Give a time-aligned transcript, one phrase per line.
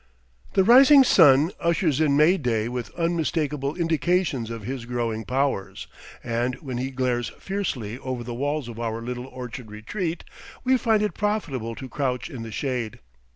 [0.53, 5.85] The rising sun ushers in May day with unmistakable indications of his growing powers,
[6.23, 10.23] and when he glares fiercely over the walls of our little orchard retreat,
[10.63, 12.97] we find it profitable to crouch in the shade.